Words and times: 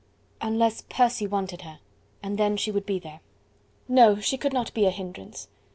unless 0.41 0.81
Percy 0.89 1.27
wanted 1.27 1.61
her, 1.61 1.77
and 2.23 2.39
then 2.39 2.57
she 2.57 2.71
would 2.71 2.87
be 2.87 2.97
there. 2.97 3.19
No! 3.87 4.19
she 4.19 4.35
could 4.35 4.51
not 4.51 4.73
be 4.73 4.87
a 4.87 4.89
hindrance. 4.89 5.47